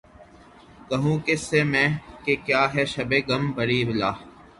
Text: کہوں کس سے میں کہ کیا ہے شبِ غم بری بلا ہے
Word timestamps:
کہوں 0.89 1.17
کس 1.25 1.41
سے 1.49 1.61
میں 1.71 1.87
کہ 2.23 2.33
کیا 2.45 2.63
ہے 2.73 2.83
شبِ 2.93 3.11
غم 3.27 3.43
بری 3.55 3.79
بلا 3.87 4.11
ہے 4.11 4.23